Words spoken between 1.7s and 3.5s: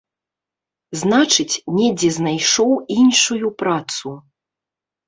недзе знайшоў іншую